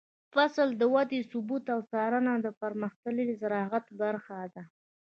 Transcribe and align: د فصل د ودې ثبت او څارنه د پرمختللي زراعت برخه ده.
د 0.03 0.03
فصل 0.33 0.67
د 0.77 0.83
ودې 0.93 1.19
ثبت 1.31 1.65
او 1.73 1.79
څارنه 1.91 2.33
د 2.41 2.47
پرمختللي 2.61 3.25
زراعت 3.41 3.85
برخه 4.01 4.37
ده. 4.53 4.63